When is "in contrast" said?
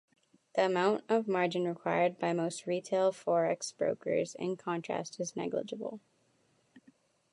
4.33-5.19